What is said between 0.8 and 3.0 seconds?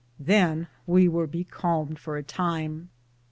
we weare becalmed for a time.